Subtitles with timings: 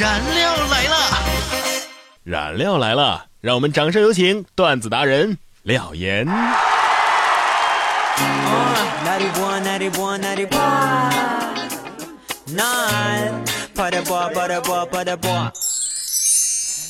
[0.00, 0.96] 燃料来了，
[2.24, 6.26] 燃料来了，让我们掌声有请段子达人廖岩。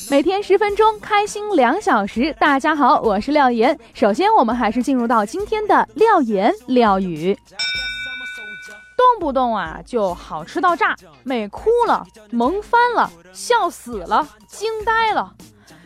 [0.09, 2.33] 每天十分钟，开心两小时。
[2.39, 3.77] 大家好，我是廖岩。
[3.93, 7.37] 首先，我们还是进入到今天的廖岩廖语。
[9.01, 15.33] 动不动啊就好吃到炸，美哭了，萌翻了，笑死了，惊呆了。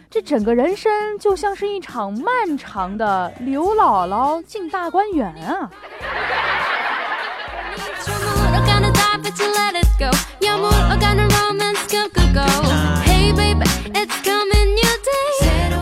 [0.09, 5.69] 这整个人生就像是一场漫长的刘姥姥进大观园啊！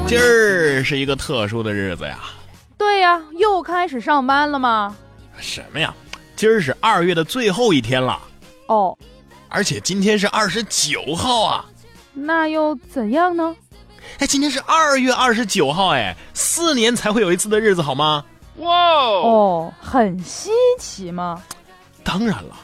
[0.08, 2.20] 今儿是一个特殊的日子呀。
[2.78, 4.95] 对呀，又开始上班了吗？
[5.38, 5.94] 什么呀？
[6.36, 8.20] 今儿是二月的最后一天了。
[8.68, 8.98] 哦，
[9.50, 11.66] 而且今天是二十九号啊。
[12.14, 13.56] 那又怎样呢？
[14.20, 18.23] 哎，今天是二月二十九号，哎，四年才会有一次的日子，好吗？
[18.58, 21.42] 哇哦，很稀奇吗？
[22.04, 22.56] 当然了，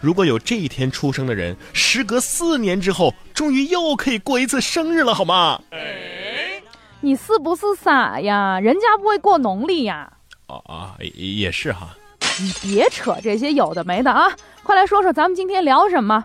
[0.00, 5.60] 如果有这一天出生的人，时隔四年之后，终于又可以过一次生日了，好吗？
[5.70, 6.62] 哎
[7.00, 8.58] 你是不是傻呀？
[8.60, 10.12] 人家不会过农历呀。
[10.46, 11.96] 哦啊，也是哈。
[12.38, 14.30] 你别扯这些有的没的啊！
[14.62, 16.24] 快来说说咱们今天聊什么？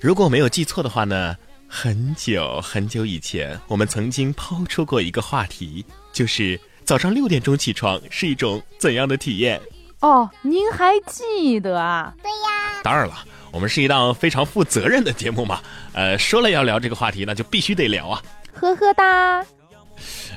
[0.00, 1.36] 如果我没有记错的话呢？
[1.68, 9.60] 很久很久以前，我们曾经抛出过一个话题，就是早上六点钟起床是一种怎样的体验？
[10.00, 12.14] 哦，您还记得啊？
[12.22, 12.80] 对呀。
[12.84, 15.60] 当然了，我们是一档非常负责任的节目嘛。
[15.92, 18.22] 呃，说了要聊这个话题，那就必须得聊啊。
[18.54, 19.44] 呵呵哒。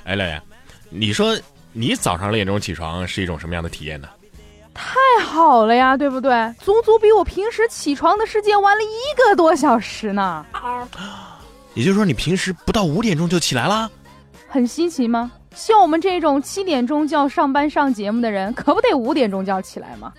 [0.05, 0.41] 哎，磊，
[0.89, 1.39] 你说
[1.71, 4.09] 你早上六点钟起床是一种什么样的体验呢？
[4.81, 6.31] 太好了呀，对不对？
[6.57, 10.45] 足足比我平时起床的时间晚了一个多小时呢。
[11.73, 13.89] 也就是说，你平时不到五点钟就起来啦？
[14.47, 15.29] 很稀奇吗？
[15.53, 20.13] 像我们这种七点钟就要上班上节目的人，可不得五点钟就要起来吗？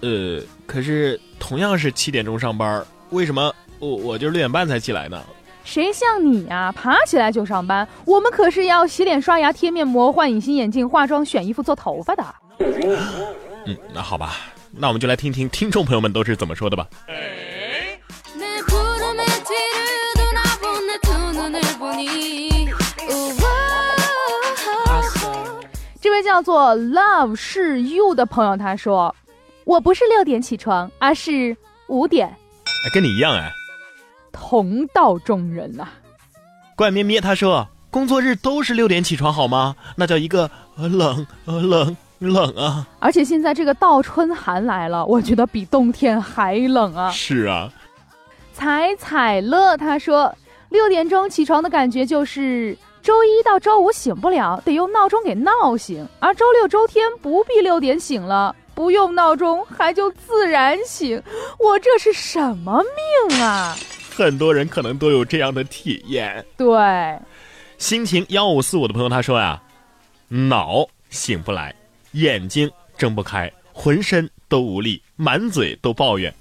[0.00, 5.22] 呃，可是同样是七点钟上班，为什么我我就六点半才起来呢？
[5.62, 7.86] 谁像你呀，爬起来就上班？
[8.06, 12.24] 我们可是要洗脸、刷牙、贴面膜、换隐形眼镜、化妆、选衣服、做头发的。
[13.66, 14.36] 嗯，那好吧，
[14.70, 16.86] 那我们就来听听听众朋友们都是怎么说的吧。
[26.00, 29.16] 这位叫做 Love 是 You 的朋友他说
[29.64, 31.56] ：“我不是六点起床，而是
[31.88, 32.28] 五点。”
[32.84, 33.50] 哎，跟你一样哎，
[34.30, 35.88] 同道中人呐。
[36.76, 39.74] 怪咩咩他说：“工作日都是六点起床好吗？
[39.96, 42.86] 那叫一个冷冷。”冷啊！
[42.98, 47.10] 而且现在这个倒春寒来了，我觉得比冬天还冷啊！
[47.10, 47.70] 是啊，
[48.52, 50.34] 彩彩乐他说，
[50.70, 61.22] 六点钟起床的感觉就是周一到周五醒不了，得用闹钟给闹醒；而周六周天不必六点醒了，不用闹钟还就自然醒。
[61.58, 62.82] 我这是什么
[63.28, 63.76] 命啊？
[64.16, 66.44] 很多人可能都有这样的体验。
[66.56, 67.18] 对，
[67.78, 69.60] 心情幺五四五的朋友他说呀，
[70.28, 71.74] 脑醒不来。
[72.14, 76.32] 眼睛睁不开，浑身都无力，满嘴都抱怨，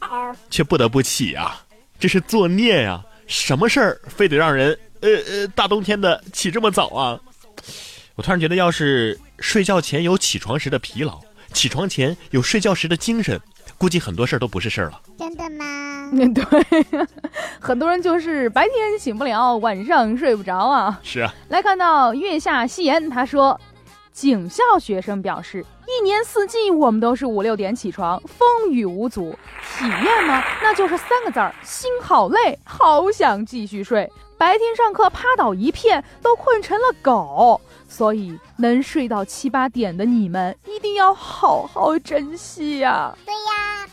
[0.50, 1.63] 却不得不起啊！
[2.00, 3.03] 这是作孽呀！
[3.28, 7.19] 什么事儿非得让人呃呃大冬天的起这么早啊？
[8.16, 11.19] 我突然觉得，要是睡觉前有起床时的疲劳，
[11.53, 13.39] 起床前有睡觉时的精神，
[13.78, 15.01] 估计很多事儿都不是事儿了。
[15.17, 15.66] 真的吗？
[16.12, 16.44] 嗯， 对，
[17.59, 21.00] 很多人就是白天醒不了，晚上睡不着啊。
[21.01, 21.33] 是啊。
[21.50, 23.59] 来看到月下夕颜，他说。
[24.13, 29.35] 警校学生表示，一年四季我们都是五六点起床，风雨无阻。
[29.78, 30.41] 体验吗？
[30.62, 34.09] 那就是三个字儿：心好累，好想继续睡。
[34.38, 37.59] 白天上课趴倒一片，都困成了狗。
[37.90, 43.16] 所以能睡到七八点的你们，一定要好好珍惜呀！
[43.25, 43.88] 对呀，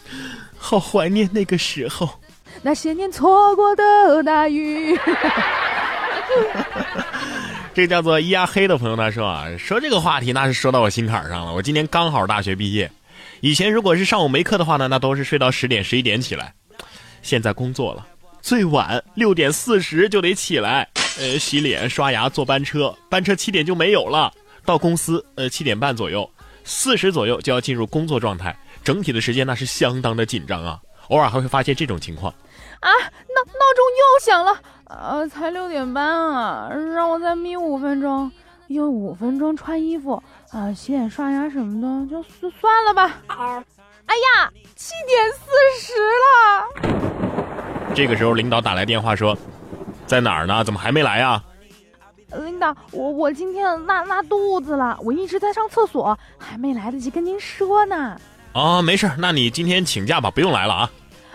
[0.59, 2.09] 好怀念那个时候，
[2.63, 4.99] 那些年错过的大雨。
[7.81, 11.55] 这叫做压黑的朋友他说啊，说这个话题那是说到我心坎上了。
[11.55, 12.93] 我今年刚好大学毕业，
[13.41, 16.53] 以前如果是上午没课的话呢，那都是睡到十点十一点起来。
[17.23, 18.07] 现在工作了，
[18.43, 20.87] 最晚六点四十就得起来，
[21.19, 24.31] 呃，洗脸刷牙坐班车，班车七点就没有了。
[24.67, 26.31] 到公司呃七点半左右，
[26.65, 28.55] 四十左右就要进入工作状态，
[28.85, 30.79] 整体的时间那是相当的紧张啊。
[31.09, 32.31] 偶尔还会发现这种情况。
[32.81, 34.61] 啊，闹闹钟又响了。
[34.91, 38.31] 呃，才六点半啊，让我再眯五分钟，
[38.67, 40.21] 用五分钟穿衣服
[40.51, 43.19] 啊，洗脸刷牙什么的，就算算了吧。
[43.29, 45.47] 哎呀，七点四
[45.79, 45.93] 十
[46.27, 47.95] 了。
[47.95, 49.39] 这个时候领导打来电话说，
[50.07, 50.65] 在哪儿呢？
[50.65, 51.41] 怎么还没来啊？
[52.33, 58.21] 领导，我我今天拉拉肚子了，我一直在上厕所，还没来得及跟您说呢。
[58.53, 60.91] 啊，没事，那你今天请假吧，不用来了啊。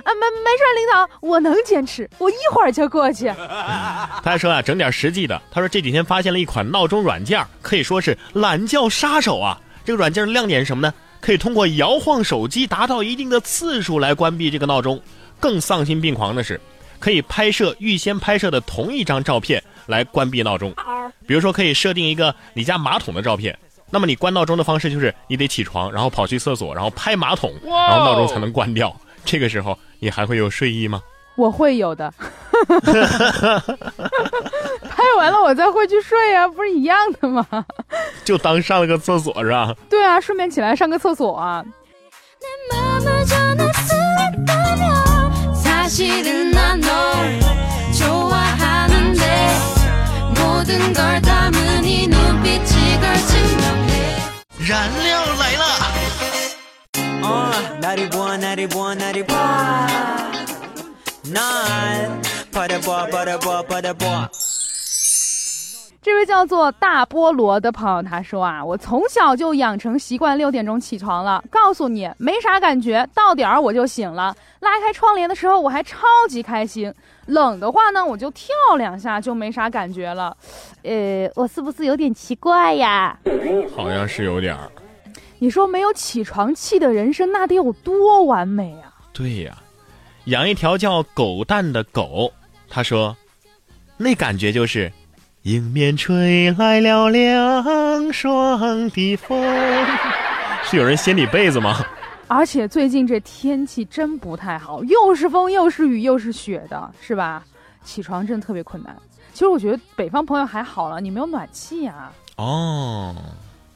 [0.06, 3.28] 啊，没没事，领导，我能坚持，我一会儿就过去。
[4.22, 5.42] 他还说啊，整点实际的。
[5.50, 9.60] 他说这几天发现了一款闹钟软件，可以说是懒觉杀手啊。
[9.84, 10.94] 这个软件的亮点是什么呢？
[11.22, 15.02] 可以通过摇晃手机达到一定的次数来关闭这个闹钟。
[15.40, 16.62] 更丧心病狂的是，
[17.00, 20.72] 可以拍摄预先拍摄的同一张照片来关闭闹钟。
[21.26, 23.58] 比如说，可以设定一个你家马桶的照片，
[23.90, 28.96] 那么你关闹钟的方式就是你得起床，然后跑去厕所，然后拍马桶，然后闹钟才能关掉。
[29.26, 31.02] 这个时候你还会有睡意吗？
[31.36, 32.14] 我会有的。
[34.90, 37.46] 拍完了我再回去睡啊，不是一样的吗？
[38.24, 39.76] 就当上了个厕所是吧？
[39.90, 41.66] 对啊，顺便起来上个厕所啊。
[54.68, 55.64] 燃料来了！
[66.02, 71.44] 这位叫做大菠萝的朋友，他说啊，我从小就养成习惯六点钟起床了。
[71.50, 74.34] 告诉你，没啥感觉，到点儿我就醒了。
[74.62, 76.94] 拉开窗帘的时候，我还超级开心。
[77.26, 80.38] 冷的话呢，我就跳两下就没啥感觉了。
[80.84, 83.20] 呃，我是不是有点奇怪呀？
[83.76, 84.72] 好像是有点儿。
[85.40, 88.94] 你说没有起床气的人生，那得有多完美啊？
[89.12, 89.58] 对呀，
[90.26, 92.32] 养一条叫狗蛋的狗，
[92.68, 93.16] 他说，
[93.98, 94.92] 那感觉就是。
[95.44, 99.40] 迎面吹来了凉爽的风，
[100.66, 101.86] 是有人掀你被子吗？
[102.28, 107.44] 而且最近这天气真不太好，又是风又是雨又是雪的，是吧？
[107.84, 108.98] 起床真的特别困难。
[109.34, 112.12] 其实我觉得北方朋友还好了，你没有暖气啊。
[112.38, 113.16] 哦。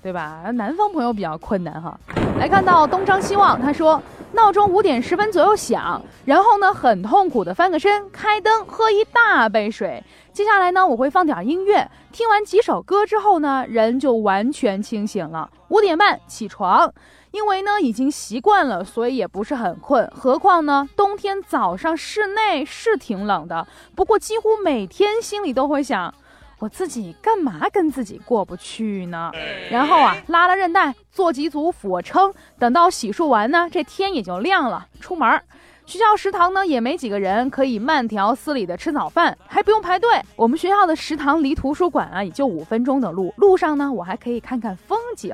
[0.01, 0.45] 对吧？
[0.55, 1.99] 南方朋友比较困难哈。
[2.39, 10.03] 来看到东张西望，他说闹钟五点十分左右响，然后呢很痛苦的翻个身，开灯，喝一大杯水。
[10.31, 15.49] 接下来呢我会放点音乐，听完几首歌之后呢人就完全清醒了。
[15.69, 16.93] 五点半起床，
[17.31, 20.07] 因为呢已经习惯了，所以也不是很困。
[20.15, 26.13] 何况呢冬天早上室内是挺冷的，不过几乎每天心里都会想。
[26.59, 29.31] 我自己干嘛跟自己过不去呢？
[29.71, 34.85] 然后啊，拉拉韧带，做几组俯卧撑，等到洗漱完呢，这天也就亮了。
[34.99, 35.41] 出门，
[35.85, 40.21] 学校食堂呢也没几个人，可以慢条斯理的吃早饭，还不用排队。
[40.35, 45.33] 我们学校的食堂离图书馆啊也就五分钟的路，路上呢我还可以看看风景。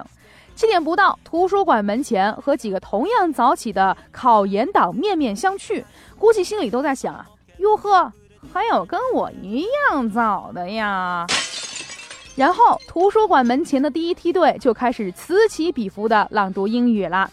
[0.53, 5.83] 七点不到，图书馆门前和几个同样早起的考研党面面相觑，
[6.19, 8.13] 估计心里都在想啊，哟呵。
[8.53, 11.25] 还有跟我一样早的呀，
[12.35, 17.29] 然后图书馆门前的第一梯队就开始此起彼伏的朗读英语了。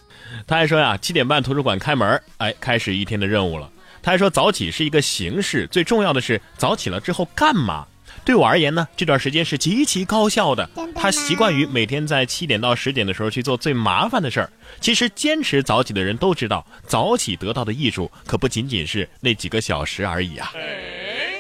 [0.47, 3.71] 他还说呀，七点半图书馆开门，哎，开始一天的任务了。
[4.03, 7.87] 他还说早起是一个形式，最重要的是早起了之后干嘛？
[8.25, 10.69] 对我而言呢，这段时间是极其高效的。
[10.95, 14.51] 他习惯于每天在七点到十点的时候去做最麻烦的事儿。
[14.81, 20.53] 其实坚持早起的人都知道，早起得到的益处可不仅仅是那几个小时而已啊。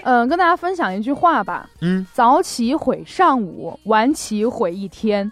[0.02, 1.68] 嗯，跟大家分享一句话吧。
[1.80, 5.30] 嗯，早起毁上午，晚起毁一天。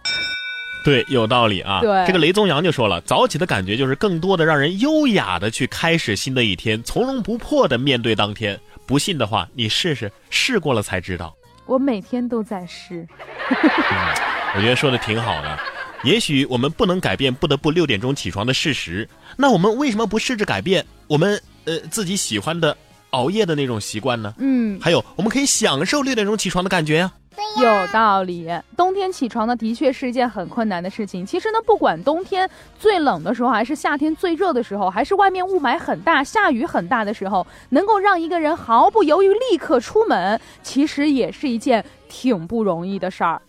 [0.84, 1.80] 对，有道理啊。
[1.80, 8.58] 对，这个雷宗阳就说了，早起的感觉就是更多的让人优雅的去开始新的一天，从容不迫的面对当天。
[8.86, 11.36] 不信的话，你试试，试过了才知道。
[11.66, 13.06] 我每天都在试。
[14.56, 15.58] 我觉得说的挺好的。
[16.02, 22.76] 也许我们不能改变不得不六点钟起床的事实，那我们为什么不试着改变我们呃自己喜欢的？
[23.10, 24.34] 熬夜的那种习惯呢？
[24.38, 27.12] 嗯，还有我们可以享受六点钟起床的感觉呀。
[27.60, 28.46] 有道理。
[28.76, 31.24] 冬天起床呢，的确是一件很困难的事情。
[31.24, 32.48] 其实呢，不管冬天
[32.78, 43.40] 最冷的时候，还是夏天最热的时候，还是外面雾霾很大、下雨很大的时候，能够让一个人毫不犹豫立刻出门，其实也是一件挺不容易的事儿。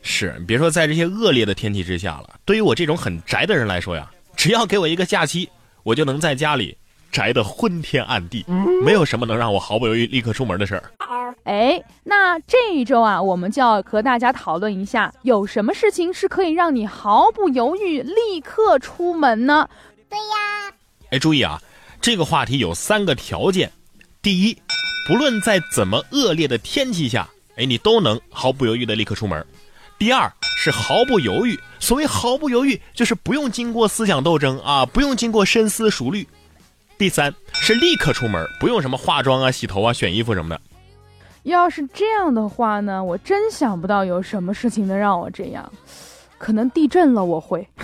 [0.00, 5.48] 是，别说在这些恶劣的天气之下了，对于我这种很宅的人来说呀，只要给我一个假期，
[5.82, 6.76] 我就能在家里。
[7.10, 8.44] 宅的昏天暗地，
[8.84, 10.92] 没有什么能让我毫不犹豫立刻出门的事儿。
[11.44, 19.68] 哎，那这一周啊，我们就要和大家讨论一下，有什么事情是可以让你毫不犹豫立刻出门呢？
[20.08, 20.74] 对呀。
[21.10, 21.60] 哎，注意啊，
[22.00, 23.70] 这个话题有三个条件：
[24.20, 24.56] 第一，
[25.06, 29.42] 不论在怎么恶劣的天气下，哎，你都能毫不犹豫的立刻出门；
[29.98, 31.58] 第二，是毫不犹豫。
[31.80, 36.26] 所谓毫不犹豫，就是不用经过思想斗争啊，不用经过深思熟虑。
[36.98, 40.60] 第三是立刻出门，不用什么化妆啊、洗头啊、选衣服什么的。
[41.44, 45.72] 要是这样的话呢，我真想不到有什么事情能让我这样。
[46.38, 47.66] 可能地震了，我会。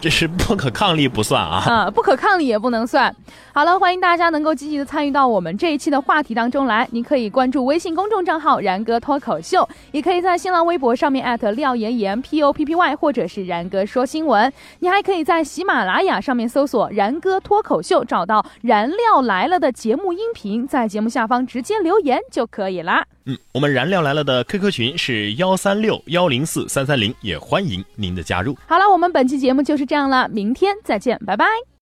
[0.00, 3.14] 这是不可抗力不算啊， 啊，不可抗力也不能算。
[3.52, 6.86] 好了，欢迎大家能够积极的参与到我们这一期的话题当中来。
[6.92, 14.50] 你可以关注微信公众账号“然哥脱口秀”，也可以在新浪微博上面艾特廖岩岩 P O P P Y，或者是然哥说新闻。
[14.78, 23.04] 你还可以在喜马拉雅上面搜索“然哥脱口秀”，找到“燃料来了”的节目音频，在节目下方直接留言就可以啦。
[23.26, 28.56] 嗯，我们燃料来了的 QQ 群是幺三六幺零四三三零，也欢迎您的加入。
[28.66, 31.70] 好了，我们本期节目就是这样了，明天再见，拜拜。